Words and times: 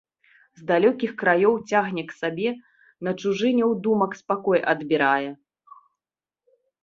З 0.59 0.63
далёкіх 0.69 1.11
краёў 1.21 1.57
цягне 1.73 2.03
к 2.11 2.17
сабе, 2.21 2.49
на 3.07 3.13
чужыне 3.21 3.63
ў 3.71 3.73
думак 3.87 4.11
супакой 4.21 4.59
адбірае. 4.75 5.29